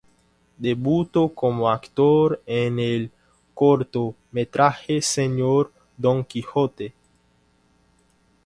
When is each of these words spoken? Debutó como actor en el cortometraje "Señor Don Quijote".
Debutó 0.57 1.29
como 1.29 1.69
actor 1.69 2.41
en 2.47 2.79
el 2.79 3.11
cortometraje 3.53 4.99
"Señor 4.99 5.71
Don 5.95 6.25
Quijote". 6.25 6.95